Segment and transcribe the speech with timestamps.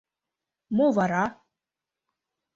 [0.75, 1.23] —Мо вара?